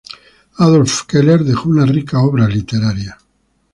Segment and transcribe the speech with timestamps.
[0.57, 3.19] Adolf Keller dejó una rica obra literaria.